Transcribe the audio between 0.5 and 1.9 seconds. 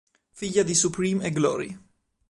di Supreme e Glory.